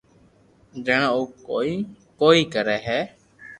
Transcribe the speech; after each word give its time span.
جڻي 0.85 1.07
او 1.13 1.19
ڪوئي 1.47 1.73
ڪوئي 2.19 2.41
ڪري 2.53 2.77
ھي 2.87 2.99